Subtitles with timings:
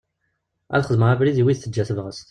[0.75, 2.19] Ad xedmeɣ abrid i wid teǧǧa tebɣest.